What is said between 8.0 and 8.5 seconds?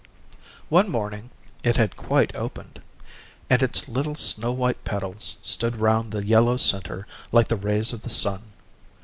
the sun.